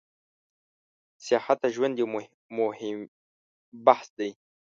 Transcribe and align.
سیاحت 1.23 1.57
د 1.61 1.65
ژوند 1.75 1.93
یو 2.01 2.07
موهیم 2.57 2.99
بحث 3.85 4.07
ده 4.17 4.29